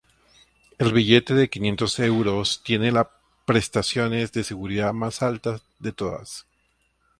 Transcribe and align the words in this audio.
El 0.79 0.93
billete 0.93 1.35
de 1.35 1.51
quinientos 1.51 1.99
euros 1.99 2.63
tiene 2.63 2.91
las 2.91 3.05
prestaciones 3.45 4.31
de 4.31 4.43
seguridad 4.43 4.93
más 4.93 5.21
altas 5.21 5.61
de 5.77 5.91
todas. 5.91 6.47